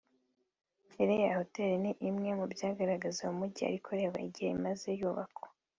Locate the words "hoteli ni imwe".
1.39-2.29